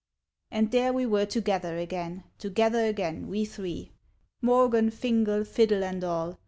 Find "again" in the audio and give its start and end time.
1.77-2.23, 2.87-3.27